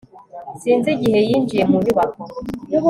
Sinzi 0.61 0.89
igihe 0.95 1.19
yinjiye 1.27 1.63
mu 1.71 1.77
nyubako 1.83 2.21